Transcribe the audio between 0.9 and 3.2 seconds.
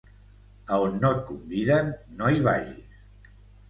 no et conviden, no hi vagis.